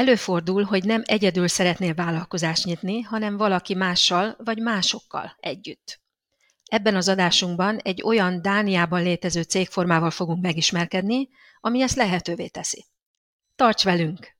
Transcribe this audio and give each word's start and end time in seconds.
Előfordul, 0.00 0.62
hogy 0.62 0.84
nem 0.84 1.02
egyedül 1.04 1.48
szeretnél 1.48 1.94
vállalkozást 1.94 2.64
nyitni, 2.64 3.00
hanem 3.00 3.36
valaki 3.36 3.74
mással 3.74 4.36
vagy 4.38 4.58
másokkal 4.58 5.36
együtt. 5.40 6.00
Ebben 6.64 6.96
az 6.96 7.08
adásunkban 7.08 7.78
egy 7.78 8.02
olyan 8.02 8.42
Dániában 8.42 9.02
létező 9.02 9.42
cégformával 9.42 10.10
fogunk 10.10 10.42
megismerkedni, 10.42 11.28
ami 11.60 11.82
ezt 11.82 11.96
lehetővé 11.96 12.46
teszi. 12.46 12.86
Tarts 13.56 13.84
velünk! 13.84 14.38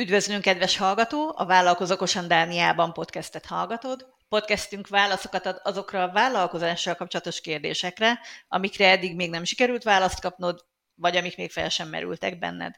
Üdvözlünk, 0.00 0.42
kedves 0.42 0.76
hallgató! 0.76 1.32
A 1.36 1.46
Vállalkozókosan 1.46 2.28
Dániában 2.28 2.92
podcastet 2.92 3.46
hallgatod. 3.46 4.06
Podcastünk 4.28 4.88
válaszokat 4.88 5.46
ad 5.46 5.60
azokra 5.62 6.02
a 6.02 6.12
vállalkozással 6.12 6.94
kapcsolatos 6.94 7.40
kérdésekre, 7.40 8.20
amikre 8.48 8.90
eddig 8.90 9.14
még 9.14 9.30
nem 9.30 9.44
sikerült 9.44 9.82
választ 9.82 10.20
kapnod, 10.20 10.64
vagy 10.94 11.16
amik 11.16 11.36
még 11.36 11.50
fel 11.50 11.68
sem 11.68 11.88
merültek 11.88 12.38
benned. 12.38 12.74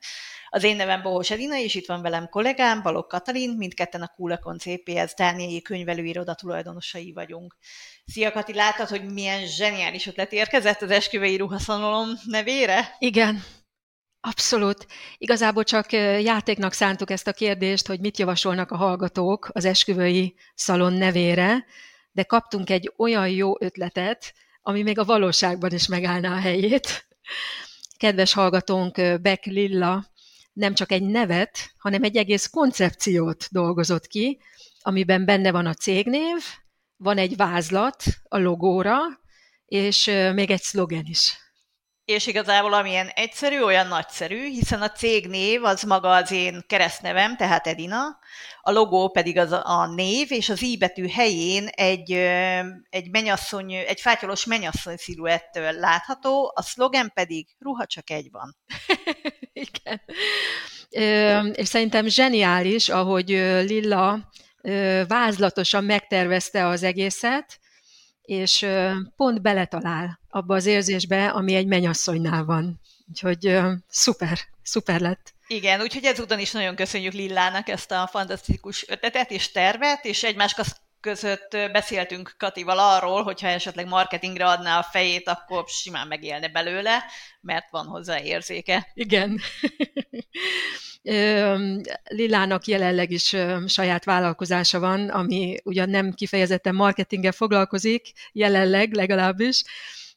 Az 0.49 0.63
én 0.63 0.77
nevem 0.77 1.03
Bohós 1.03 1.31
Edina, 1.31 1.57
és 1.57 1.75
itt 1.75 1.87
van 1.87 2.03
velem 2.03 2.29
kollégám, 2.29 2.83
Balog 2.83 3.07
Katalin, 3.07 3.57
mindketten 3.57 4.03
a 4.03 4.13
Kulakon 4.17 4.59
CPS 4.59 5.15
Dániai 5.17 5.63
könyvelőiroda 5.63 6.35
tulajdonosai 6.35 7.13
vagyunk. 7.13 7.57
Szia 8.05 8.33
Kati, 8.33 8.55
láttad, 8.55 8.89
hogy 8.89 9.13
milyen 9.13 9.47
zseniális 9.47 10.07
ötlet 10.07 10.33
érkezett 10.33 10.83
az 10.83 10.91
esküvői 10.91 11.37
ruhaszalom 11.37 12.09
nevére? 12.25 12.97
Igen, 12.99 13.43
Abszolút. 14.29 14.87
Igazából 15.19 15.65
csak 15.65 15.93
játéknak 16.23 16.73
szántuk 16.73 17.11
ezt 17.11 17.27
a 17.27 17.33
kérdést, 17.33 17.87
hogy 17.87 18.01
mit 18.01 18.19
javasolnak 18.19 18.71
a 18.71 18.77
hallgatók 18.77 19.49
az 19.53 19.65
esküvői 19.65 20.35
szalon 20.55 20.93
nevére, 20.93 21.65
de 22.13 22.23
kaptunk 22.23 22.71
egy 22.71 22.93
olyan 22.97 23.29
jó 23.29 23.53
ötletet, 23.61 24.35
ami 24.63 24.83
még 24.83 24.99
a 24.99 25.05
valóságban 25.05 25.73
is 25.73 25.87
megállná 25.87 26.33
a 26.33 26.41
helyét. 26.41 27.09
Kedves 27.97 28.33
hallgatónk 28.33 28.95
Beck 29.21 29.45
Lilla 29.45 30.07
nem 30.53 30.75
csak 30.75 30.93
egy 30.93 31.03
nevet, 31.03 31.73
hanem 31.79 32.03
egy 32.03 32.17
egész 32.17 32.47
koncepciót 32.47 33.49
dolgozott 33.51 34.07
ki, 34.07 34.41
amiben 34.81 35.25
benne 35.25 35.51
van 35.51 35.67
a 35.67 35.75
cégnév, 35.75 36.43
van 36.97 37.19
egy 37.19 37.37
vázlat 37.37 38.03
a 38.23 38.39
logóra, 38.39 38.99
és 39.67 40.05
még 40.35 40.51
egy 40.51 40.63
szlogen 40.63 41.05
is 41.05 41.48
és 42.09 42.27
igazából 42.27 42.73
amilyen 42.73 43.09
egyszerű, 43.09 43.61
olyan 43.61 43.87
nagyszerű, 43.87 44.49
hiszen 44.49 44.83
a 44.83 44.91
cégnév 44.91 45.65
az 45.65 45.83
maga 45.83 46.11
az 46.11 46.31
én 46.31 46.63
keresztnevem, 46.67 47.37
tehát 47.37 47.67
Edina, 47.67 48.19
a 48.61 48.71
logó 48.71 49.09
pedig 49.11 49.39
az 49.39 49.53
a 49.53 49.93
név, 49.95 50.33
és 50.33 50.49
az 50.49 50.63
i 50.63 50.67
íbetű 50.67 51.09
helyén 51.09 51.67
egy, 51.67 52.13
egy, 52.91 53.11
menyasszony, 53.11 53.73
egy 53.73 54.01
fátyolos 54.01 54.45
menyasszony 54.45 54.97
sziluettől 54.97 55.73
látható, 55.73 56.53
a 56.55 56.63
szlogen 56.63 57.11
pedig 57.15 57.47
ruha 57.59 57.87
csak 57.87 58.11
egy 58.11 58.29
van. 58.31 58.57
Igen. 59.69 60.01
és 61.55 61.69
szerintem 61.69 62.07
zseniális, 62.07 62.89
ahogy 62.89 63.29
Lilla 63.69 64.31
vázlatosan 65.09 65.85
megtervezte 65.85 66.67
az 66.67 66.83
egészet, 66.83 67.59
és 68.29 68.67
pont 69.17 69.43
beletalál 69.43 70.21
abba 70.31 70.55
az 70.55 70.67
érzésbe, 70.67 71.29
ami 71.29 71.55
egy 71.55 71.67
menyasszonynál 71.67 72.45
van. 72.45 72.81
Úgyhogy 73.09 73.59
szuper, 73.89 74.39
szuper 74.63 75.01
lett. 75.01 75.35
Igen, 75.47 75.81
úgyhogy 75.81 76.05
ezúton 76.05 76.39
is 76.39 76.53
nagyon 76.53 76.75
köszönjük 76.75 77.13
Lillának 77.13 77.69
ezt 77.69 77.91
a 77.91 78.09
fantasztikus 78.11 78.89
ötletet 78.89 79.31
és 79.31 79.53
tervet, 79.53 80.05
és 80.05 80.23
egymás 80.23 80.55
között 81.01 81.57
beszéltünk 81.73 82.35
Katival 82.39 82.79
arról, 82.79 83.23
hogyha 83.23 83.49
esetleg 83.49 83.87
marketingre 83.87 84.47
adná 84.47 84.79
a 84.79 84.83
fejét, 84.83 85.29
akkor 85.29 85.65
simán 85.67 86.07
megélne 86.07 86.49
belőle, 86.49 87.05
mert 87.41 87.71
van 87.71 87.87
hozzá 87.87 88.21
érzéke. 88.21 88.91
Igen. 88.95 89.41
Lilának 92.05 92.67
jelenleg 92.67 93.11
is 93.11 93.37
saját 93.67 94.05
vállalkozása 94.05 94.79
van, 94.79 95.09
ami 95.09 95.57
ugyan 95.65 95.89
nem 95.89 96.13
kifejezetten 96.13 96.75
marketinggel 96.75 97.33
foglalkozik, 97.33 98.13
jelenleg 98.33 98.93
legalábbis, 98.93 99.65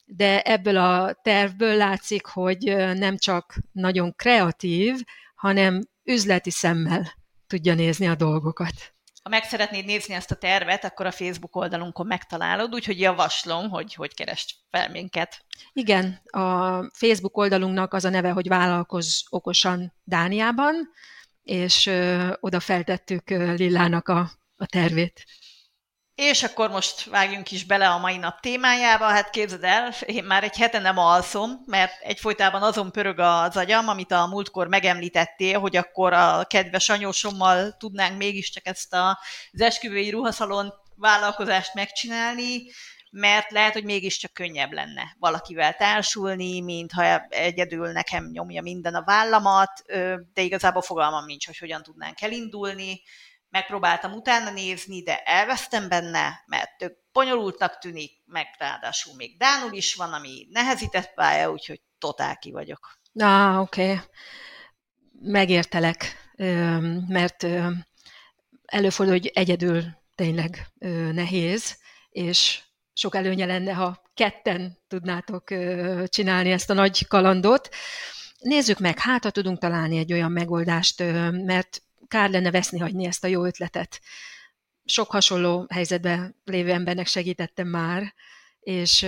de 0.04 0.42
ebből 0.42 0.76
a 0.76 1.20
tervből 1.22 1.76
látszik, 1.76 2.26
hogy 2.26 2.58
nem 2.94 3.16
csak 3.16 3.54
nagyon 3.72 4.14
kreatív, 4.16 4.94
hanem 5.34 5.80
üzleti 6.04 6.50
szemmel 6.50 7.12
tudja 7.46 7.74
nézni 7.74 8.08
a 8.08 8.14
dolgokat. 8.14 8.94
Ha 9.22 9.28
meg 9.28 9.44
szeretnéd 9.44 9.84
nézni 9.84 10.14
ezt 10.14 10.30
a 10.30 10.34
tervet, 10.34 10.84
akkor 10.84 11.06
a 11.06 11.10
Facebook 11.10 11.56
oldalunkon 11.56 12.06
megtalálod, 12.06 12.74
úgyhogy 12.74 13.00
javaslom, 13.00 13.70
hogy 13.70 13.94
hogy 13.94 14.14
keresd 14.14 14.50
fel 14.70 14.90
minket. 14.90 15.44
Igen, 15.72 16.20
a 16.24 16.76
Facebook 16.92 17.36
oldalunknak 17.36 17.94
az 17.94 18.04
a 18.04 18.10
neve, 18.10 18.30
hogy 18.30 18.48
Vállalkozz 18.48 19.20
okosan 19.28 19.92
Dániában, 20.04 20.74
és 21.42 21.86
ö, 21.86 22.32
oda 22.40 22.60
feltettük 22.60 23.30
ö, 23.30 23.54
Lillának 23.54 24.08
a, 24.08 24.30
a 24.56 24.66
tervét. 24.66 25.24
És 26.14 26.42
akkor 26.42 26.70
most 26.70 27.04
vágjunk 27.04 27.50
is 27.50 27.64
bele 27.64 27.88
a 27.88 27.98
mai 27.98 28.16
nap 28.16 28.40
témájába. 28.40 29.04
Hát 29.04 29.30
képzeld 29.30 29.64
el, 29.64 29.92
én 30.06 30.24
már 30.24 30.44
egy 30.44 30.56
hete 30.56 30.78
nem 30.78 30.98
alszom, 30.98 31.62
mert 31.66 32.02
egyfolytában 32.02 32.62
azon 32.62 32.92
pörög 32.92 33.18
az 33.18 33.56
agyam, 33.56 33.88
amit 33.88 34.12
a 34.12 34.26
múltkor 34.26 34.68
megemlítettél, 34.68 35.60
hogy 35.60 35.76
akkor 35.76 36.12
a 36.12 36.44
kedves 36.44 36.88
anyósommal 36.88 37.76
tudnánk 37.76 38.16
mégiscsak 38.16 38.66
ezt 38.66 38.94
az 38.94 39.60
esküvői 39.60 40.10
ruhaszalon 40.10 40.72
vállalkozást 40.96 41.74
megcsinálni, 41.74 42.62
mert 43.10 43.50
lehet, 43.50 43.72
hogy 43.72 43.84
mégiscsak 43.84 44.32
könnyebb 44.32 44.72
lenne 44.72 45.16
valakivel 45.18 45.76
társulni, 45.76 46.60
mint 46.60 46.92
ha 46.92 47.26
egyedül 47.28 47.92
nekem 47.92 48.30
nyomja 48.32 48.62
minden 48.62 48.94
a 48.94 49.04
vállamat, 49.04 49.82
de 50.34 50.42
igazából 50.42 50.82
fogalmam 50.82 51.24
nincs, 51.24 51.46
hogy 51.46 51.58
hogyan 51.58 51.82
tudnánk 51.82 52.20
elindulni 52.22 53.00
megpróbáltam 53.52 54.12
utána 54.12 54.50
nézni, 54.50 55.02
de 55.02 55.22
elvesztem 55.22 55.88
benne, 55.88 56.44
mert 56.46 56.78
tök 56.78 56.96
bonyolultnak 57.12 57.78
tűnik, 57.78 58.12
meg 58.26 58.46
ráadásul 58.58 59.14
még 59.16 59.36
Dánul 59.38 59.72
is 59.72 59.94
van, 59.94 60.12
ami 60.12 60.46
nehezített 60.50 61.14
pálya, 61.14 61.50
úgyhogy 61.50 61.80
totál 61.98 62.38
ki 62.38 62.50
vagyok. 62.50 62.98
Ah, 63.14 63.60
oké. 63.60 63.82
Okay. 63.82 64.04
Megértelek, 65.20 66.30
mert 67.08 67.46
előfordul, 68.64 69.14
hogy 69.14 69.30
egyedül 69.34 69.84
tényleg 70.14 70.66
nehéz, 71.12 71.78
és 72.10 72.62
sok 72.92 73.14
előnye 73.14 73.46
lenne, 73.46 73.72
ha 73.72 74.02
ketten 74.14 74.78
tudnátok 74.88 75.44
csinálni 76.06 76.50
ezt 76.52 76.70
a 76.70 76.74
nagy 76.74 77.06
kalandot. 77.06 77.68
Nézzük 78.38 78.78
meg, 78.78 78.98
hát 78.98 79.24
ha 79.24 79.30
tudunk 79.30 79.58
találni 79.58 79.98
egy 79.98 80.12
olyan 80.12 80.32
megoldást, 80.32 81.02
mert 81.30 81.82
kár 82.12 82.30
lenne 82.30 82.50
veszni 82.50 82.78
hagyni 82.78 83.06
ezt 83.06 83.24
a 83.24 83.28
jó 83.28 83.44
ötletet. 83.44 84.00
Sok 84.84 85.10
hasonló 85.10 85.66
helyzetben 85.68 86.34
lévő 86.44 86.70
embernek 86.70 87.06
segítettem 87.06 87.68
már, 87.68 88.14
és 88.60 89.06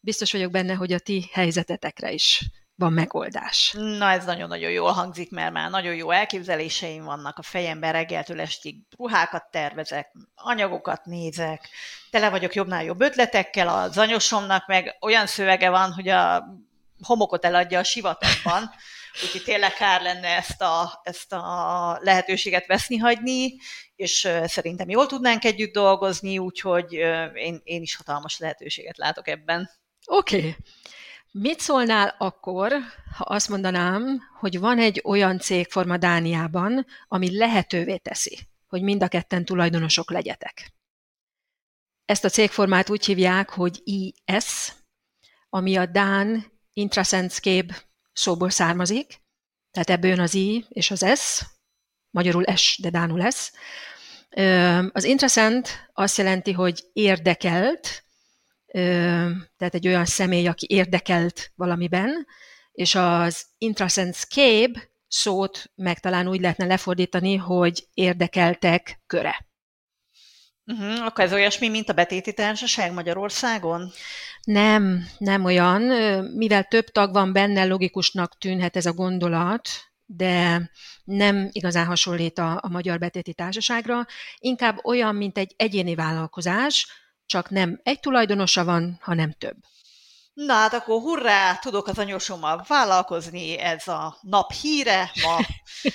biztos 0.00 0.32
vagyok 0.32 0.50
benne, 0.50 0.74
hogy 0.74 0.92
a 0.92 0.98
ti 0.98 1.28
helyzetetekre 1.32 2.12
is 2.12 2.50
van 2.74 2.92
megoldás. 2.92 3.72
Na, 3.72 4.10
ez 4.10 4.24
nagyon-nagyon 4.24 4.70
jól 4.70 4.92
hangzik, 4.92 5.30
mert 5.30 5.52
már 5.52 5.70
nagyon 5.70 5.94
jó 5.94 6.10
elképzeléseim 6.10 7.04
vannak 7.04 7.38
a 7.38 7.42
fejemben 7.42 7.92
reggeltől 7.92 8.40
estig. 8.40 8.76
Ruhákat 8.96 9.50
tervezek, 9.50 10.12
anyagokat 10.34 11.04
nézek, 11.04 11.68
tele 12.10 12.30
vagyok 12.30 12.54
jobbnál 12.54 12.84
jobb 12.84 13.00
ötletekkel, 13.00 13.68
az 13.68 13.98
anyosomnak 13.98 14.66
meg 14.66 14.96
olyan 15.00 15.26
szövege 15.26 15.70
van, 15.70 15.92
hogy 15.92 16.08
a 16.08 16.44
homokot 17.02 17.44
eladja 17.44 17.78
a 17.78 17.84
sivatagban, 17.84 18.70
úgyhogy 19.22 19.42
tényleg 19.42 19.72
kár 19.72 20.02
lenne 20.02 20.28
ezt 20.28 20.62
a, 20.62 21.00
ezt 21.02 21.32
a 21.32 21.98
lehetőséget 22.02 22.66
veszni 22.66 22.96
hagyni, 22.96 23.56
és 23.96 24.28
szerintem 24.44 24.88
jól 24.88 25.06
tudnánk 25.06 25.44
együtt 25.44 25.72
dolgozni, 25.72 26.38
úgyhogy 26.38 26.92
én, 27.34 27.60
én 27.64 27.82
is 27.82 27.96
hatalmas 27.96 28.38
lehetőséget 28.38 28.96
látok 28.96 29.28
ebben. 29.28 29.70
Oké. 30.06 30.38
Okay. 30.38 30.56
Mit 31.32 31.60
szólnál 31.60 32.14
akkor, 32.18 32.72
ha 33.16 33.24
azt 33.24 33.48
mondanám, 33.48 34.20
hogy 34.38 34.58
van 34.58 34.78
egy 34.78 35.00
olyan 35.04 35.38
cégforma 35.38 35.96
Dániában, 35.96 36.86
ami 37.08 37.36
lehetővé 37.36 37.96
teszi, 37.96 38.38
hogy 38.68 38.82
mind 38.82 39.02
a 39.02 39.08
ketten 39.08 39.44
tulajdonosok 39.44 40.10
legyetek? 40.10 40.72
Ezt 42.04 42.24
a 42.24 42.28
cégformát 42.28 42.90
úgy 42.90 43.04
hívják, 43.06 43.50
hogy 43.50 43.80
IS, 43.84 44.72
ami 45.48 45.76
a 45.76 45.86
Dán 45.86 46.52
Intrasendscape 46.72 47.89
szóból 48.20 48.50
származik, 48.50 49.20
tehát 49.70 49.90
ebből 49.90 50.20
az 50.20 50.34
I 50.34 50.64
és 50.68 50.90
az 50.90 51.06
S, 51.20 51.44
magyarul 52.10 52.44
S, 52.56 52.78
de 52.78 52.90
Dánul 52.90 53.30
S. 53.30 53.50
Az 54.92 55.04
intraszent 55.04 55.90
azt 55.92 56.18
jelenti, 56.18 56.52
hogy 56.52 56.84
érdekelt, 56.92 58.04
tehát 59.56 59.74
egy 59.74 59.86
olyan 59.86 60.04
személy, 60.04 60.46
aki 60.46 60.66
érdekelt 60.68 61.52
valamiben, 61.54 62.26
és 62.72 62.94
az 62.94 63.46
intraszentscape 63.58 64.90
szót 65.08 65.70
meg 65.74 65.98
talán 65.98 66.28
úgy 66.28 66.40
lehetne 66.40 66.66
lefordítani, 66.66 67.36
hogy 67.36 67.88
érdekeltek 67.94 69.02
köre. 69.06 69.49
Uh-huh, 70.70 71.04
akkor 71.06 71.24
ez 71.24 71.32
olyasmi, 71.32 71.68
mint 71.68 71.88
a 71.88 71.92
betéti 71.92 72.32
társaság 72.32 72.92
Magyarországon? 72.92 73.92
Nem, 74.42 75.06
nem 75.18 75.44
olyan. 75.44 75.82
Mivel 76.34 76.64
több 76.64 76.84
tag 76.84 77.12
van 77.12 77.32
benne, 77.32 77.64
logikusnak 77.64 78.38
tűnhet 78.38 78.76
ez 78.76 78.86
a 78.86 78.92
gondolat, 78.92 79.68
de 80.06 80.70
nem 81.04 81.48
igazán 81.52 81.86
hasonlít 81.86 82.38
a, 82.38 82.58
a 82.62 82.68
Magyar 82.68 82.98
Betéti 82.98 83.34
Társaságra. 83.34 84.06
Inkább 84.38 84.84
olyan, 84.84 85.14
mint 85.14 85.38
egy 85.38 85.54
egyéni 85.56 85.94
vállalkozás, 85.94 86.86
csak 87.26 87.50
nem 87.50 87.80
egy 87.82 88.00
tulajdonosa 88.00 88.64
van, 88.64 88.98
hanem 89.00 89.32
több. 89.38 89.56
Na 90.32 90.54
hát 90.54 90.72
akkor 90.72 91.00
hurrá, 91.00 91.54
tudok 91.54 91.86
az 91.86 91.98
anyósommal 91.98 92.64
vállalkozni, 92.68 93.58
ez 93.58 93.88
a 93.88 94.18
nap 94.20 94.52
híre 94.52 95.10
ma, 95.22 95.38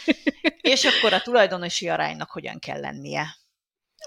és 0.74 0.86
akkor 0.86 1.13
a 1.13 1.21
tulajdonosi 1.21 1.89
aránynak 1.89 2.31
hogyan 2.31 2.60
kell 2.60 2.80
lennie? 2.80 3.44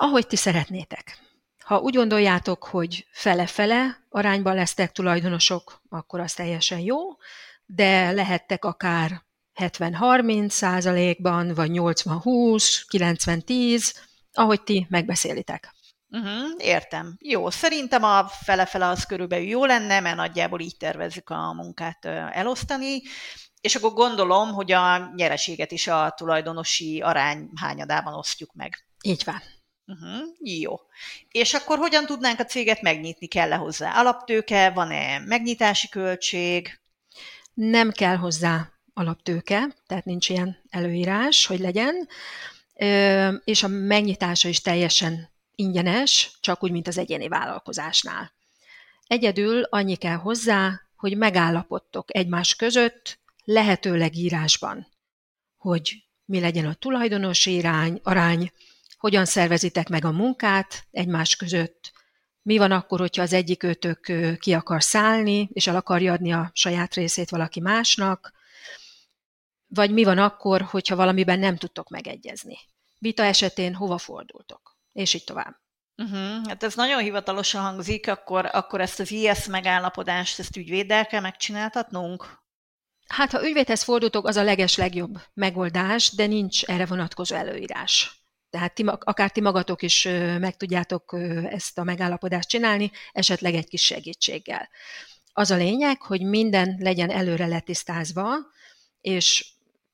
Ahogy 0.00 0.26
ti 0.26 0.36
szeretnétek. 0.36 1.18
Ha 1.64 1.78
úgy 1.78 1.94
gondoljátok, 1.94 2.64
hogy 2.64 3.06
fele-fele 3.10 4.06
arányban 4.08 4.54
lesztek 4.54 4.92
tulajdonosok, 4.92 5.82
akkor 5.88 6.20
az 6.20 6.32
teljesen 6.32 6.78
jó, 6.78 6.98
de 7.66 8.10
lehettek 8.10 8.64
akár 8.64 9.22
70-30 9.54 10.48
százalékban, 10.48 11.54
vagy 11.54 11.70
80-20, 11.72 12.82
90-10, 12.90 13.94
ahogy 14.32 14.62
ti 14.62 14.86
megbeszélitek. 14.90 15.74
Uh-huh, 16.10 16.54
értem. 16.56 17.16
Jó, 17.20 17.50
szerintem 17.50 18.02
a 18.02 18.28
fele-fele 18.28 18.86
az 18.86 19.04
körülbelül 19.04 19.46
jó 19.46 19.64
lenne, 19.64 20.00
mert 20.00 20.16
nagyjából 20.16 20.60
így 20.60 20.76
tervezzük 20.76 21.30
a 21.30 21.52
munkát 21.52 22.04
elosztani, 22.32 23.02
és 23.60 23.74
akkor 23.74 23.92
gondolom, 23.92 24.52
hogy 24.52 24.72
a 24.72 25.10
nyereséget 25.14 25.72
is 25.72 25.86
a 25.86 26.14
tulajdonosi 26.16 27.00
arány 27.00 27.48
hányadában 27.54 28.14
osztjuk 28.14 28.54
meg. 28.54 28.84
Így 29.02 29.22
van. 29.24 29.42
Uh-huh, 29.90 30.28
jó. 30.38 30.80
És 31.30 31.54
akkor 31.54 31.78
hogyan 31.78 32.06
tudnánk 32.06 32.38
a 32.38 32.44
céget 32.44 32.82
megnyitni? 32.82 33.26
Kell-e 33.26 33.56
hozzá 33.56 33.98
alaptőke? 34.00 34.70
Van-e 34.70 35.18
megnyitási 35.18 35.88
költség? 35.88 36.80
Nem 37.54 37.90
kell 37.90 38.16
hozzá 38.16 38.72
alaptőke, 38.94 39.76
tehát 39.86 40.04
nincs 40.04 40.28
ilyen 40.28 40.58
előírás, 40.70 41.46
hogy 41.46 41.58
legyen, 41.58 42.08
és 43.44 43.62
a 43.62 43.68
megnyitása 43.68 44.48
is 44.48 44.60
teljesen 44.60 45.30
ingyenes, 45.54 46.38
csak 46.40 46.62
úgy, 46.62 46.70
mint 46.70 46.88
az 46.88 46.98
egyéni 46.98 47.28
vállalkozásnál. 47.28 48.32
Egyedül 49.06 49.62
annyi 49.62 49.96
kell 49.96 50.16
hozzá, 50.16 50.80
hogy 50.96 51.16
megállapodtok 51.16 52.16
egymás 52.16 52.56
között, 52.56 53.18
lehetőleg 53.44 54.16
írásban, 54.16 54.86
hogy 55.56 56.04
mi 56.24 56.40
legyen 56.40 56.66
a 56.66 56.74
tulajdonosi 56.74 57.54
irány, 57.54 58.00
arány, 58.02 58.52
hogyan 58.98 59.24
szervezitek 59.24 59.88
meg 59.88 60.04
a 60.04 60.12
munkát 60.12 60.86
egymás 60.90 61.36
között, 61.36 61.92
mi 62.48 62.58
van 62.58 62.72
akkor, 62.72 62.98
hogyha 62.98 63.22
az 63.22 63.32
egyik 63.32 63.62
őtök 63.62 64.12
ki 64.38 64.52
akar 64.52 64.82
szállni, 64.82 65.48
és 65.52 65.66
el 65.66 65.76
akarja 65.76 66.12
adni 66.12 66.32
a 66.32 66.50
saját 66.54 66.94
részét 66.94 67.30
valaki 67.30 67.60
másnak, 67.60 68.32
vagy 69.66 69.90
mi 69.90 70.04
van 70.04 70.18
akkor, 70.18 70.62
hogyha 70.62 70.96
valamiben 70.96 71.38
nem 71.38 71.56
tudtok 71.56 71.88
megegyezni. 71.88 72.58
Vita 72.98 73.22
esetén 73.22 73.74
hova 73.74 73.98
fordultok, 73.98 74.76
és 74.92 75.14
így 75.14 75.24
tovább. 75.24 75.56
Uh-huh. 75.96 76.46
Hát 76.46 76.62
ez 76.62 76.74
nagyon 76.74 77.00
hivatalosan 77.00 77.62
hangzik, 77.62 78.08
akkor, 78.08 78.48
akkor 78.52 78.80
ezt 78.80 79.00
az 79.00 79.10
IS 79.10 79.46
megállapodást, 79.46 80.38
ezt 80.38 80.56
ügyvéddel 80.56 81.06
kell 81.06 81.20
megcsináltatnunk? 81.20 82.38
Hát, 83.06 83.30
ha 83.30 83.46
ügyvédhez 83.46 83.82
fordultok, 83.82 84.26
az 84.26 84.36
a 84.36 84.42
leges 84.42 84.76
legjobb 84.76 85.20
megoldás, 85.34 86.10
de 86.10 86.26
nincs 86.26 86.64
erre 86.64 86.86
vonatkozó 86.86 87.36
előírás. 87.36 88.22
Tehát 88.50 88.74
ti, 88.74 88.84
akár 88.86 89.30
ti 89.30 89.40
magatok 89.40 89.82
is 89.82 90.04
meg 90.38 90.56
tudjátok 90.56 91.16
ezt 91.50 91.78
a 91.78 91.84
megállapodást 91.84 92.48
csinálni, 92.48 92.90
esetleg 93.12 93.54
egy 93.54 93.68
kis 93.68 93.84
segítséggel. 93.84 94.68
Az 95.32 95.50
a 95.50 95.56
lényeg, 95.56 96.02
hogy 96.02 96.22
minden 96.22 96.76
legyen 96.78 97.10
előre 97.10 97.46
letisztázva, 97.46 98.26
és 99.00 99.46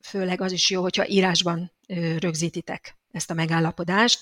főleg 0.03 0.41
az 0.41 0.53
is 0.53 0.71
jó, 0.71 0.83
hogyha 0.83 1.07
írásban 1.07 1.73
rögzítitek 2.19 2.97
ezt 3.11 3.31
a 3.31 3.35
megállapodást. 3.35 4.21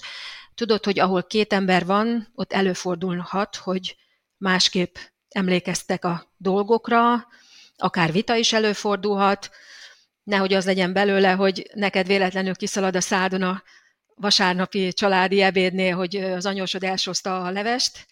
Tudod, 0.54 0.84
hogy 0.84 0.98
ahol 0.98 1.22
két 1.22 1.52
ember 1.52 1.86
van, 1.86 2.28
ott 2.34 2.52
előfordulhat, 2.52 3.56
hogy 3.56 3.96
másképp 4.36 4.96
emlékeztek 5.28 6.04
a 6.04 6.32
dolgokra, 6.36 7.26
akár 7.76 8.12
vita 8.12 8.36
is 8.36 8.52
előfordulhat, 8.52 9.50
nehogy 10.22 10.54
az 10.54 10.64
legyen 10.64 10.92
belőle, 10.92 11.32
hogy 11.32 11.70
neked 11.74 12.06
véletlenül 12.06 12.54
kiszalad 12.54 12.96
a 12.96 13.00
szádon 13.00 13.42
a 13.42 13.62
vasárnapi 14.14 14.92
családi 14.92 15.40
ebédnél, 15.40 15.96
hogy 15.96 16.16
az 16.16 16.46
anyósod 16.46 16.84
elsózta 16.84 17.42
a 17.42 17.50
levest, 17.50 18.06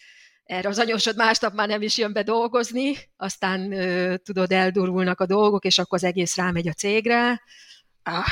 erre 0.44 0.69
az 0.69 0.79
anyósod 0.79 1.17
másnap 1.17 1.55
már 1.55 1.69
nem 1.69 1.82
is 1.82 1.99
jön 1.99 2.12
be 2.12 2.23
dolgozni, 2.23 2.97
aztán 3.17 3.75
tudod, 4.25 4.52
eldurulnak 4.52 5.20
a 5.20 5.26
dolgok, 5.26 5.64
és 5.64 5.79
akkor 5.79 5.99
az 5.99 6.05
egész 6.05 6.37
rámegy 6.37 6.69
a 6.69 6.73
cégre. 6.73 7.43
Ah. 8.02 8.25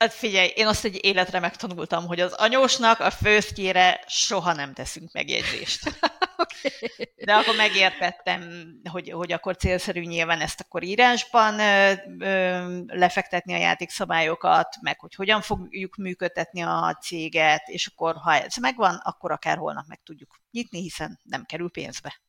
Hát 0.00 0.12
figyelj, 0.12 0.48
én 0.54 0.66
azt 0.66 0.84
egy 0.84 1.04
életre 1.04 1.40
megtanultam, 1.40 2.06
hogy 2.06 2.20
az 2.20 2.32
anyósnak 2.32 3.00
a 3.00 3.10
főztjére 3.10 4.04
soha 4.06 4.52
nem 4.52 4.72
teszünk 4.72 5.12
megjegyzést. 5.12 5.88
okay. 6.36 6.88
De 7.16 7.34
akkor 7.34 7.56
megértettem, 7.56 8.70
hogy, 8.90 9.10
hogy 9.10 9.32
akkor 9.32 9.56
célszerű 9.56 10.00
nyilván 10.00 10.40
ezt 10.40 10.60
akkor 10.60 10.82
írásban 10.82 11.58
ö, 11.58 11.92
ö, 12.18 12.78
lefektetni 12.86 13.52
a 13.54 13.58
játékszabályokat, 13.58 14.76
meg 14.80 15.00
hogy 15.00 15.14
hogyan 15.14 15.40
fogjuk 15.40 15.96
működtetni 15.96 16.62
a 16.62 16.98
céget, 17.02 17.68
és 17.68 17.86
akkor 17.86 18.16
ha 18.16 18.34
ez 18.34 18.56
megvan, 18.56 18.94
akkor 18.94 19.32
akár 19.32 19.56
holnap 19.56 19.86
meg 19.86 20.00
tudjuk 20.04 20.40
nyitni, 20.50 20.80
hiszen 20.80 21.20
nem 21.22 21.44
kerül 21.44 21.70
pénzbe. 21.70 22.20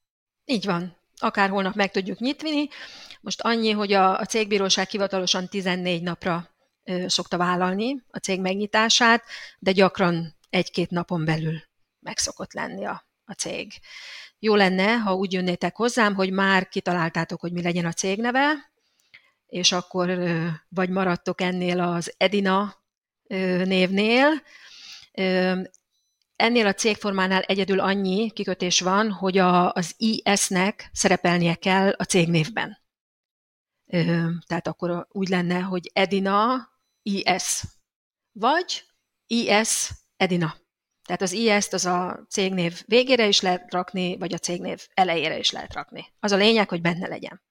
Így 0.45 0.65
van. 0.65 0.97
Akár 1.17 1.49
holnap 1.49 1.75
meg 1.75 1.91
tudjuk 1.91 2.19
nyitni. 2.19 2.67
Most 3.21 3.41
annyi, 3.41 3.71
hogy 3.71 3.93
a, 3.93 4.19
a 4.19 4.25
cégbíróság 4.25 4.89
hivatalosan 4.89 5.47
14 5.47 6.01
napra 6.01 6.49
szokta 7.05 7.37
vállalni 7.37 8.03
a 8.09 8.17
cég 8.17 8.39
megnyitását, 8.39 9.23
de 9.59 9.71
gyakran 9.71 10.35
egy-két 10.49 10.89
napon 10.89 11.25
belül 11.25 11.61
meg 11.99 12.17
szokott 12.17 12.53
lenni 12.53 12.85
a 12.85 13.09
a 13.31 13.33
cég. 13.33 13.73
Jó 14.39 14.55
lenne, 14.55 14.93
ha 14.93 15.15
úgy 15.15 15.33
jönnétek 15.33 15.75
hozzám, 15.75 16.15
hogy 16.15 16.31
már 16.31 16.67
kitaláltátok, 16.67 17.39
hogy 17.39 17.51
mi 17.51 17.61
legyen 17.61 17.85
a 17.85 17.93
cégneve, 17.93 18.71
és 19.47 19.71
akkor 19.71 20.19
vagy 20.69 20.89
maradtok 20.89 21.41
ennél 21.41 21.79
az 21.79 22.13
Edina 22.17 22.75
névnél. 23.63 24.41
Ennél 26.35 26.65
a 26.65 26.73
cégformánál 26.73 27.41
egyedül 27.41 27.79
annyi 27.79 28.31
kikötés 28.31 28.79
van, 28.79 29.11
hogy 29.11 29.37
a, 29.37 29.73
az 29.73 29.93
IS-nek 29.97 30.89
szerepelnie 30.93 31.55
kell 31.55 31.89
a 31.89 32.03
cégnévben. 32.03 32.79
Tehát 34.47 34.67
akkor 34.67 35.07
úgy 35.11 35.27
lenne, 35.27 35.59
hogy 35.59 35.91
Edina 35.93 36.69
IS, 37.01 37.63
vagy 38.31 38.83
IS 39.27 39.89
Edina. 40.17 40.55
Tehát 41.03 41.21
az 41.21 41.31
IS-t 41.31 41.73
az 41.73 41.85
a 41.85 42.25
cégnév 42.29 42.83
végére 42.85 43.27
is 43.27 43.41
lehet 43.41 43.73
rakni, 43.73 44.17
vagy 44.17 44.33
a 44.33 44.37
cégnév 44.37 44.87
elejére 44.93 45.37
is 45.37 45.51
lehet 45.51 45.73
rakni. 45.73 46.13
Az 46.19 46.31
a 46.31 46.35
lényeg, 46.35 46.69
hogy 46.69 46.81
benne 46.81 47.07
legyen. 47.07 47.41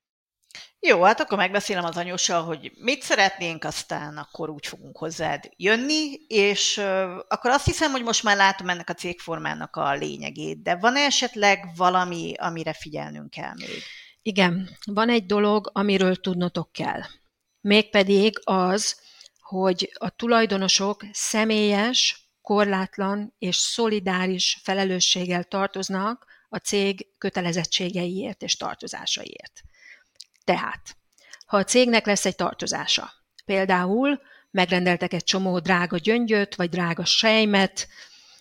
Jó, 0.81 1.03
hát 1.03 1.21
akkor 1.21 1.39
megbeszélem 1.39 1.85
az 1.85 1.97
anyóssal, 1.97 2.43
hogy 2.43 2.73
mit 2.77 3.03
szeretnénk, 3.03 3.65
aztán 3.65 4.17
akkor 4.17 4.51
úgy 4.51 4.67
fogunk 4.67 4.99
hozzád 4.99 5.51
jönni, 5.57 6.13
és 6.27 6.79
akkor 7.29 7.51
azt 7.51 7.65
hiszem, 7.65 7.91
hogy 7.91 8.03
most 8.03 8.23
már 8.23 8.37
látom 8.37 8.69
ennek 8.69 8.89
a 8.89 8.95
cégformának 8.95 9.77
a 9.77 9.95
lényegét, 9.95 10.63
de 10.63 10.77
van 10.77 10.97
-e 10.97 11.01
esetleg 11.01 11.69
valami, 11.77 12.35
amire 12.37 12.73
figyelnünk 12.73 13.31
kell 13.31 13.53
még? 13.57 13.83
Igen, 14.23 14.69
van 14.85 15.09
egy 15.09 15.27
dolog, 15.27 15.71
amiről 15.73 16.17
tudnotok 16.17 16.73
kell. 16.73 17.01
Mégpedig 17.61 18.41
az, 18.45 19.01
hogy 19.51 19.93
a 19.95 20.11
tulajdonosok 20.11 21.05
személyes 21.13 22.31
korlátlan 22.43 23.35
és 23.39 23.57
szolidáris 23.57 24.61
felelősséggel 24.63 25.45
tartoznak 25.45 26.27
a 26.49 26.57
cég 26.57 27.07
kötelezettségeiért 27.19 28.43
és 28.43 28.57
tartozásaiért. 28.57 29.61
Tehát, 30.45 30.97
ha 31.47 31.57
a 31.57 31.65
cégnek 31.65 32.07
lesz 32.07 32.25
egy 32.25 32.35
tartozása, 32.35 33.11
például 33.45 34.21
megrendeltek 34.51 35.13
egy 35.13 35.25
csomó 35.25 35.59
drága 35.59 35.97
gyöngyöt, 35.97 36.55
vagy 36.55 36.69
drága 36.69 37.05
sejmet, 37.05 37.89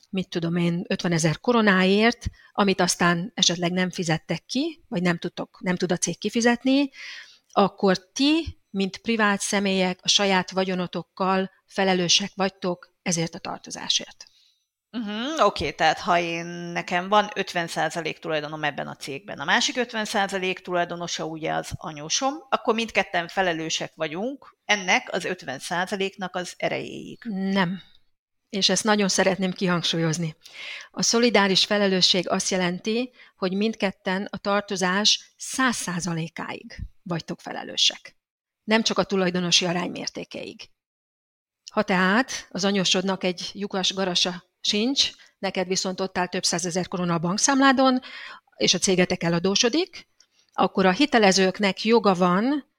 mit 0.10 0.30
tudom 0.30 0.56
én, 0.56 0.86
50 0.88 1.12
ezer 1.12 1.40
koronáért, 1.40 2.26
amit 2.52 2.82
aztán 2.82 3.32
esetleg 3.36 3.72
nem 3.72 3.90
fizettek 3.90 4.46
ki, 4.46 4.84
vagy 4.88 5.02
nem, 5.02 5.18
tudtok, 5.18 5.60
nem 5.62 5.76
tud 5.76 5.92
a 5.92 5.98
cég 5.98 6.18
kifizetni, 6.18 6.90
akkor 7.52 8.12
ti, 8.12 8.59
mint 8.70 8.98
privát 8.98 9.40
személyek 9.40 10.00
a 10.02 10.08
saját 10.08 10.52
vagyonotokkal 10.52 11.52
felelősek 11.66 12.32
vagytok 12.36 12.94
ezért 13.02 13.36
a 13.36 13.40
tartozásért. 13.40 14.26
Uh-huh, 14.92 15.46
Oké, 15.46 15.64
okay, 15.64 15.76
tehát 15.76 16.00
ha 16.00 16.20
én 16.20 16.46
nekem 16.46 17.10
van 17.10 17.30
50% 17.34 18.18
tulajdonom 18.18 18.64
ebben 18.64 18.88
a 18.88 18.96
cégben, 18.96 19.40
a 19.40 19.44
másik 19.44 19.76
50% 19.80 20.62
tulajdonosa 20.62 21.26
ugye 21.26 21.54
az 21.54 21.72
anyósom, 21.76 22.34
akkor 22.50 22.74
mindketten 22.74 23.28
felelősek 23.28 23.92
vagyunk 23.96 24.58
ennek 24.66 25.08
az 25.12 25.26
50%-nak 25.28 26.36
az 26.36 26.54
erejéig. 26.58 27.20
Nem. 27.30 27.82
És 28.50 28.70
ezt 28.70 28.84
nagyon 28.84 29.08
szeretném 29.08 29.52
kihangsúlyozni. 29.52 30.36
A 30.92 31.02
szolidáris 31.02 31.66
felelősség 31.66 32.30
azt 32.30 32.50
jelenti, 32.50 33.12
hogy 33.38 33.54
mindketten 33.54 34.28
a 34.30 34.38
tartozás 34.38 35.34
100%-áig 35.58 36.76
vagytok 37.04 37.42
felelősek. 37.42 38.19
Nem 38.70 38.82
csak 38.82 38.98
a 38.98 39.04
tulajdonosi 39.04 39.66
arány 39.66 39.92
mértékeig. 39.92 40.70
Ha 41.72 41.84
tehát 41.84 42.48
az 42.50 42.66
anyósodnak 42.66 43.24
egy 43.24 43.50
lyukas 43.54 43.94
garasa 43.94 44.44
sincs, 44.62 45.12
neked 45.40 45.68
viszont 45.68 46.00
ott 46.00 46.18
áll 46.18 46.28
több 46.28 46.44
százezer 46.44 46.88
korona 46.88 47.14
a 47.14 47.20
bankszámládon, 47.20 48.00
és 48.56 48.74
a 48.74 48.78
cégetek 48.78 49.24
eladósodik, 49.24 50.08
akkor 50.54 50.86
a 50.86 50.92
hitelezőknek 50.92 51.84
joga 51.84 52.14
van 52.14 52.72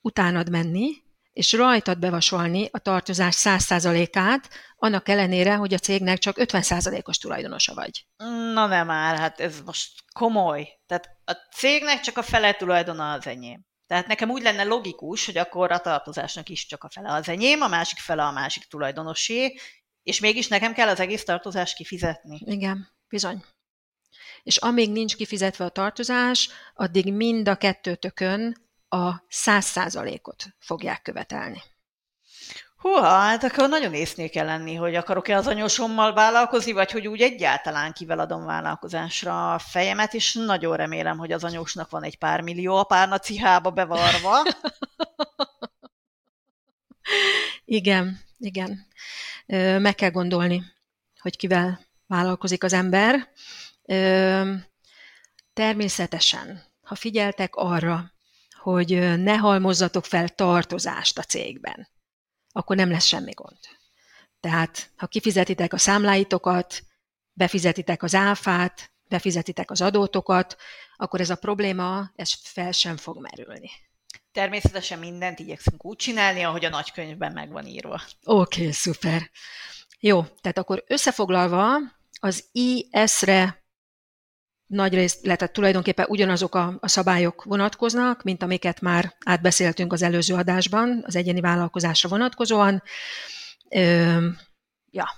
utánad 0.00 0.50
menni, 0.50 0.90
és 1.32 1.52
rajtad 1.52 1.98
bevasolni 1.98 2.68
a 2.70 2.78
tartozás 2.78 3.36
100%-át, 3.38 4.48
annak 4.76 5.08
ellenére, 5.08 5.54
hogy 5.54 5.74
a 5.74 5.78
cégnek 5.78 6.18
csak 6.18 6.36
50%-os 6.38 7.18
tulajdonosa 7.18 7.74
vagy. 7.74 8.06
Na 8.52 8.66
nem 8.66 8.86
már, 8.86 9.18
hát 9.18 9.40
ez 9.40 9.60
most 9.60 9.90
komoly. 10.14 10.68
Tehát 10.86 11.08
a 11.24 11.32
cégnek 11.32 12.00
csak 12.00 12.16
a 12.16 12.22
fele 12.22 12.52
tulajdona 12.54 13.12
az 13.12 13.26
enyém. 13.26 13.66
Tehát 13.86 14.06
nekem 14.06 14.30
úgy 14.30 14.42
lenne 14.42 14.64
logikus, 14.64 15.26
hogy 15.26 15.36
akkor 15.36 15.72
a 15.72 15.80
tartozásnak 15.80 16.48
is 16.48 16.66
csak 16.66 16.84
a 16.84 16.90
fele 16.90 17.12
az 17.12 17.28
enyém, 17.28 17.60
a 17.60 17.68
másik 17.68 17.98
fele 17.98 18.24
a 18.24 18.32
másik 18.32 18.64
tulajdonosé, 18.64 19.54
és 20.02 20.20
mégis 20.20 20.48
nekem 20.48 20.72
kell 20.72 20.88
az 20.88 21.00
egész 21.00 21.24
tartozást 21.24 21.76
kifizetni. 21.76 22.40
Igen, 22.44 22.88
bizony. 23.08 23.44
És 24.42 24.56
amíg 24.56 24.92
nincs 24.92 25.16
kifizetve 25.16 25.64
a 25.64 25.68
tartozás, 25.68 26.48
addig 26.74 27.12
mind 27.12 27.48
a 27.48 27.56
kettőtökön 27.56 28.68
a 28.88 29.24
száz 29.28 29.64
százalékot 29.64 30.44
fogják 30.58 31.02
követelni. 31.02 31.62
Húha, 32.86 33.06
hát 33.06 33.44
akkor 33.44 33.68
nagyon 33.68 33.94
észnél 33.94 34.28
kell 34.28 34.44
lenni, 34.44 34.74
hogy 34.74 34.94
akarok-e 34.94 35.36
az 35.36 35.46
anyósommal 35.46 36.12
vállalkozni, 36.12 36.72
vagy 36.72 36.90
hogy 36.90 37.06
úgy 37.08 37.20
egyáltalán 37.20 37.92
kivel 37.92 38.18
adom 38.18 38.44
vállalkozásra 38.44 39.54
a 39.54 39.58
fejemet, 39.58 40.14
és 40.14 40.34
nagyon 40.34 40.76
remélem, 40.76 41.18
hogy 41.18 41.32
az 41.32 41.44
anyósnak 41.44 41.90
van 41.90 42.02
egy 42.02 42.18
pár 42.18 42.40
millió 42.40 42.76
a 42.76 42.84
párna 42.84 43.18
cihába 43.18 43.70
bevarva. 43.70 44.42
igen, 47.64 48.20
igen 48.38 48.86
meg 49.78 49.94
kell 49.94 50.10
gondolni, 50.10 50.62
hogy 51.18 51.36
kivel 51.36 51.80
vállalkozik 52.06 52.64
az 52.64 52.72
ember. 52.72 53.28
Természetesen, 55.52 56.62
ha 56.82 56.94
figyeltek 56.94 57.54
arra, 57.54 58.12
hogy 58.60 59.18
ne 59.22 59.36
halmozzatok 59.36 60.04
fel 60.04 60.28
tartozást 60.28 61.18
a 61.18 61.22
cégben, 61.22 61.94
akkor 62.56 62.76
nem 62.76 62.90
lesz 62.90 63.04
semmi 63.04 63.32
gond. 63.32 63.58
Tehát, 64.40 64.90
ha 64.96 65.06
kifizetitek 65.06 65.72
a 65.72 65.78
számláitokat, 65.78 66.82
befizetitek 67.32 68.02
az 68.02 68.14
áfát, 68.14 68.90
befizetitek 69.08 69.70
az 69.70 69.80
adótokat, 69.80 70.56
akkor 70.96 71.20
ez 71.20 71.30
a 71.30 71.36
probléma, 71.36 72.10
ez 72.14 72.32
fel 72.32 72.72
sem 72.72 72.96
fog 72.96 73.20
merülni. 73.20 73.70
Természetesen 74.32 74.98
mindent 74.98 75.38
igyekszünk 75.38 75.84
úgy 75.84 75.96
csinálni, 75.96 76.42
ahogy 76.42 76.64
a 76.64 76.68
nagykönyvben 76.68 77.32
meg 77.32 77.50
van 77.50 77.66
írva. 77.66 78.00
Oké, 78.24 78.60
okay, 78.60 78.72
szuper. 78.72 79.30
Jó, 80.00 80.22
tehát 80.22 80.58
akkor 80.58 80.84
összefoglalva, 80.86 81.76
az 82.20 82.48
IS-re 82.52 83.65
nagy 84.66 84.94
részt, 84.94 85.24
illetve 85.24 85.46
tulajdonképpen 85.46 86.06
ugyanazok 86.08 86.54
a, 86.54 86.78
a 86.80 86.88
szabályok 86.88 87.44
vonatkoznak, 87.44 88.22
mint 88.22 88.42
amiket 88.42 88.80
már 88.80 89.16
átbeszéltünk 89.24 89.92
az 89.92 90.02
előző 90.02 90.34
adásban, 90.34 91.02
az 91.06 91.16
egyéni 91.16 91.40
vállalkozásra 91.40 92.08
vonatkozóan. 92.08 92.82
Ö, 93.68 94.28
ja, 94.90 95.08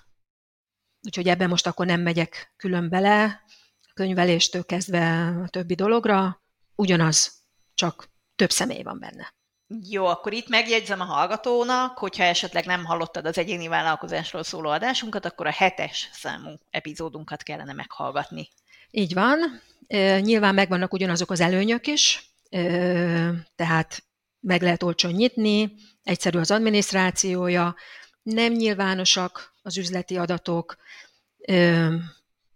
úgyhogy 1.03 1.29
ebben 1.29 1.49
most 1.49 1.67
akkor 1.67 1.87
nem 1.87 2.01
megyek 2.01 2.53
külön 2.57 2.89
bele, 2.89 3.43
könyveléstől 3.95 4.65
kezdve 4.65 5.27
a 5.45 5.49
többi 5.49 5.75
dologra, 5.75 6.43
ugyanaz, 6.75 7.45
csak 7.75 8.09
több 8.37 8.51
személy 8.51 8.83
van 8.83 8.99
benne. 8.99 9.35
Jó, 9.89 10.07
akkor 10.07 10.33
itt 10.33 10.49
megjegyzem 10.49 11.01
a 11.01 11.05
hallgatónak, 11.05 11.99
hogyha 11.99 12.23
esetleg 12.23 12.67
nem 12.67 12.85
hallottad 12.85 13.27
az 13.27 13.39
egyéni 13.39 13.69
vállalkozásról 13.69 14.43
szóló 14.43 14.71
adásunkat, 14.71 15.25
akkor 15.25 15.47
a 15.47 15.53
hetes 15.53 16.09
számú 16.13 16.51
epizódunkat 16.71 17.43
kellene 17.43 17.73
meghallgatni. 17.73 18.49
Így 18.91 19.15
van. 19.15 19.39
Nyilván 20.21 20.55
megvannak 20.55 20.93
ugyanazok 20.93 21.31
az 21.31 21.41
előnyök 21.41 21.87
is, 21.87 22.31
tehát 23.57 24.03
meg 24.41 24.63
lehet 24.63 24.83
olcsón 24.83 25.13
nyitni, 25.13 25.73
egyszerű 26.03 26.39
az 26.39 26.51
adminisztrációja, 26.51 27.75
nem 28.23 28.53
nyilvánosak 28.53 29.55
az 29.63 29.77
üzleti 29.77 30.17
adatok, 30.17 30.77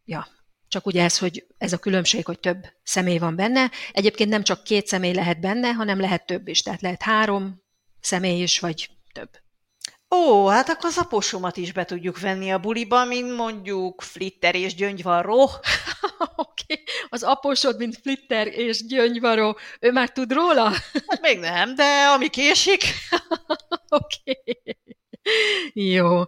ja, 0.05 0.29
csak 0.69 0.87
ugye 0.87 1.03
ez, 1.03 1.19
hogy 1.19 1.47
ez 1.59 1.73
a 1.73 1.79
különbség, 1.79 2.25
hogy 2.25 2.39
több 2.39 2.67
személy 2.83 3.19
van 3.19 3.37
benne. 3.37 3.71
Egyébként 3.93 4.31
nem 4.31 4.43
csak 4.43 4.65
két 4.65 4.87
személy 4.87 5.15
lehet 5.15 5.41
benne, 5.41 5.73
hanem 5.73 6.01
lehet 6.01 6.27
több 6.27 6.49
is. 6.49 6.63
Tehát 6.63 6.81
lehet 6.81 7.03
három 7.03 7.63
személy 8.01 8.43
is, 8.43 8.59
vagy 8.59 8.91
több. 9.13 9.31
Ó, 10.15 10.47
hát 10.47 10.69
akkor 10.69 10.85
az 10.85 10.99
aposomat 10.99 11.57
is 11.57 11.73
be 11.73 11.85
tudjuk 11.85 12.21
venni 12.21 12.53
a 12.53 12.59
buliba, 12.59 13.05
mint 13.05 13.37
mondjuk 13.37 14.03
Flitter 14.03 14.55
és 14.55 14.75
Gyöngyvarró. 14.75 15.43
Oké, 16.37 16.73
okay. 16.73 16.85
az 17.09 17.23
aposod, 17.23 17.79
mint 17.79 17.99
Flitter 18.03 18.47
és 18.47 18.87
Gyöngyvarró, 18.87 19.59
ő 19.81 19.93
már 19.93 20.11
tud 20.11 20.33
róla? 20.33 20.71
Hát 21.07 21.21
még 21.21 21.39
nem, 21.39 21.75
de 21.75 22.07
ami 22.15 22.29
késik. 22.29 22.83
Oké. 23.89 24.43
Okay. 24.45 24.77
Jó. 25.73 26.23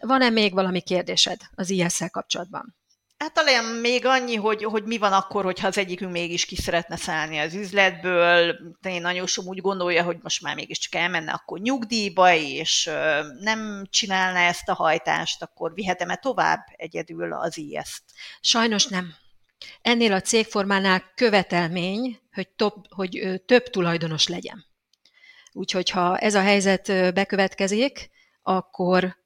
Van-e 0.00 0.30
még 0.30 0.52
valami 0.52 0.80
kérdésed 0.80 1.40
az 1.54 1.70
IS-szel 1.70 2.10
kapcsolatban? 2.10 2.76
Hát 3.24 3.32
talán 3.32 3.64
még 3.64 4.06
annyi, 4.06 4.34
hogy, 4.34 4.64
hogy 4.64 4.84
mi 4.84 4.98
van 4.98 5.12
akkor, 5.12 5.44
hogyha 5.44 5.66
az 5.66 5.78
egyikünk 5.78 6.12
mégis 6.12 6.44
ki 6.44 6.56
szeretne 6.56 6.96
szállni 6.96 7.38
az 7.38 7.54
üzletből. 7.54 8.56
Én 8.82 9.26
sok 9.26 9.46
úgy 9.46 9.60
gondolja, 9.60 10.02
hogy 10.02 10.16
most 10.22 10.42
már 10.42 10.54
mégiscsak 10.54 10.94
elmenne 10.94 11.32
akkor 11.32 11.58
nyugdíjba, 11.58 12.34
és 12.34 12.90
nem 13.40 13.86
csinálna 13.90 14.38
ezt 14.38 14.68
a 14.68 14.74
hajtást, 14.74 15.42
akkor 15.42 15.74
vihetem-e 15.74 16.16
tovább 16.16 16.66
egyedül 16.76 17.32
az 17.32 17.58
IS-t? 17.58 18.02
Sajnos 18.40 18.86
nem. 18.86 19.14
Ennél 19.82 20.12
a 20.12 20.20
cégformánál 20.20 21.12
követelmény, 21.14 22.18
hogy, 22.32 22.48
top, 22.48 22.86
hogy 22.88 23.42
több 23.46 23.70
tulajdonos 23.70 24.28
legyen. 24.28 24.64
Úgyhogy 25.52 25.90
ha 25.90 26.18
ez 26.18 26.34
a 26.34 26.42
helyzet 26.42 27.14
bekövetkezik, 27.14 28.10
akkor 28.42 29.16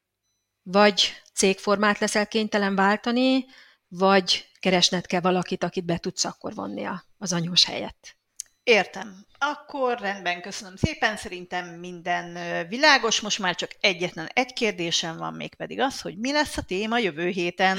vagy 0.62 1.22
cégformát 1.34 1.98
leszel 1.98 2.26
kénytelen 2.26 2.74
váltani, 2.74 3.46
vagy 3.88 4.48
keresned 4.60 5.06
kell 5.06 5.20
valakit, 5.20 5.64
akit 5.64 5.84
be 5.84 5.98
tudsz 5.98 6.24
akkor 6.24 6.54
vonni 6.54 6.88
az 7.18 7.32
anyós 7.32 7.64
helyett. 7.64 8.16
Értem. 8.62 9.26
Akkor 9.38 9.98
rendben, 9.98 10.40
köszönöm 10.40 10.76
szépen. 10.76 11.16
Szerintem 11.16 11.66
minden 11.68 12.38
világos. 12.68 13.20
Most 13.20 13.38
már 13.38 13.54
csak 13.54 13.70
egyetlen 13.80 14.28
egy 14.32 14.52
kérdésem 14.52 15.16
van, 15.16 15.34
még 15.34 15.54
pedig 15.54 15.80
az, 15.80 16.00
hogy 16.00 16.18
mi 16.18 16.32
lesz 16.32 16.56
a 16.56 16.62
téma 16.62 16.98
jövő 16.98 17.28
héten. 17.28 17.78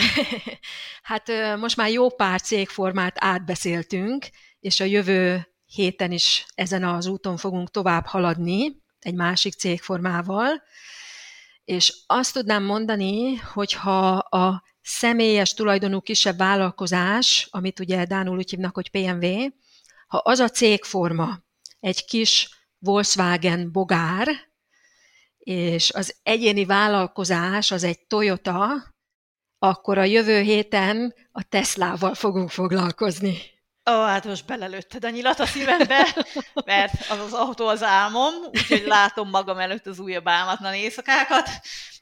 hát 1.04 1.32
most 1.58 1.78
már 1.78 1.90
jó 1.90 2.10
pár 2.10 2.42
cégformát 2.42 3.16
átbeszéltünk, 3.20 4.30
és 4.60 4.80
a 4.80 4.86
jövő 4.86 5.48
héten 5.66 6.12
is 6.12 6.46
ezen 6.56 6.84
az 6.84 7.06
úton 7.06 7.38
fogunk 7.38 7.72
tovább 7.72 8.06
haladni 8.06 8.82
egy 9.00 9.16
másik 9.16 9.54
cégformával. 9.54 10.64
És 11.64 11.94
azt 12.08 12.34
tudnám 12.34 12.64
mondani, 12.64 13.36
hogy 13.36 13.74
ha 13.74 14.10
a 14.18 14.64
személyes 14.82 15.54
tulajdonú 15.54 16.02
kisebb 16.02 16.38
vállalkozás, 16.38 17.48
amit 17.52 17.80
ugye 17.80 18.06
Dánul 18.06 18.38
úgy 18.38 18.50
hívnak, 18.50 18.76
hogy 18.76 18.90
PMV, 18.90 19.26
ha 20.08 20.18
az 20.18 20.40
a 20.40 20.50
cégforma 20.50 21.40
egy 21.80 22.06
kis 22.06 22.50
Volkswagen 22.78 23.72
bogár, 23.72 24.28
és 25.38 25.92
az 25.92 26.16
egyéni 26.24 26.66
vállalkozás 26.66 27.72
az 27.72 27.84
egy 27.84 28.00
Toyota, 28.08 28.94
akkor 29.60 29.98
a 29.98 30.04
jövő 30.04 30.42
héten 30.42 31.14
a 31.32 31.44
Teslával 31.44 32.14
fogunk 32.14 32.50
foglalkozni. 32.50 33.38
Ó, 33.90 34.04
hát 34.04 34.26
most 34.26 34.46
belelőtted 34.46 35.06
a 35.06 35.10
nyilat 35.10 35.40
a 35.40 35.46
szívembe, 35.46 36.16
mert 36.66 36.94
az 37.10 37.20
az 37.20 37.34
autó 37.34 37.68
az 37.68 37.84
álmom, 37.84 38.34
úgyhogy 38.46 38.84
látom 38.86 39.30
magam 39.30 39.58
előtt 39.58 39.86
az 39.86 40.00
újabb 40.00 40.28
álmatlan 40.28 40.74
éjszakákat, 40.74 41.50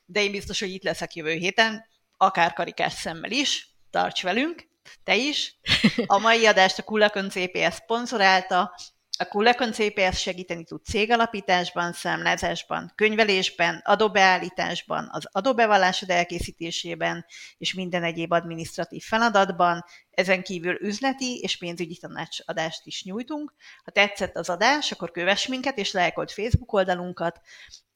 de 0.06 0.24
én 0.24 0.32
biztos, 0.32 0.60
hogy 0.60 0.70
itt 0.70 0.84
leszek 0.84 1.16
jövő 1.16 1.32
héten, 1.32 1.86
akár 2.18 2.54
karikás 2.54 2.94
szemmel 2.94 3.32
is, 3.32 3.68
tarts 3.90 4.24
velünk, 4.24 4.68
te 5.04 5.16
is. 5.16 5.60
A 6.06 6.18
mai 6.18 6.46
adást 6.46 6.80
a 6.80 6.84
Kullakön 6.84 7.30
CPS 7.30 7.74
szponzorálta, 7.74 8.76
A 9.20 9.26
Cool 9.26 9.54
CPS 9.54 10.20
segíteni 10.22 10.64
tud 10.64 10.86
cégalapításban, 10.86 11.94
számlázásban, 11.94 12.92
könyvelésben, 12.96 13.82
adóbeállításban, 13.86 15.08
az 15.12 15.28
adóbevallásod 15.32 16.10
elkészítésében 16.10 17.26
és 17.58 17.74
minden 17.74 18.04
egyéb 18.04 18.32
adminisztratív 18.32 19.04
feladatban, 19.04 19.86
ezen 20.12 20.44
kívül 20.44 20.78
üzleti 20.82 21.40
és 21.40 21.58
pénzügyi 21.58 21.98
tanácsadást 21.98 22.86
is 22.86 23.04
nyújtunk. 23.04 23.54
Ha 23.84 23.92
tetszett 23.92 24.36
az 24.36 24.50
adás, 24.50 24.92
akkor 24.92 25.12
kövess 25.12 25.48
minket 25.48 25.78
és 25.78 25.92
lájkold 25.92 26.32
Facebook 26.32 26.74
oldalunkat. 26.74 27.42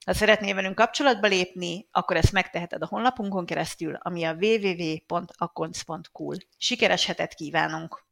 Ha 0.05 0.13
szeretnél 0.13 0.55
velünk 0.55 0.75
kapcsolatba 0.75 1.27
lépni, 1.27 1.87
akkor 1.91 2.15
ezt 2.15 2.31
megteheted 2.31 2.81
a 2.81 2.87
honlapunkon 2.87 3.45
keresztül, 3.45 3.95
ami 3.95 4.23
a 4.23 4.37
www.akkonc.cool. 4.39 6.35
Sikeres 6.57 7.05
hetet 7.05 7.33
kívánunk! 7.33 8.09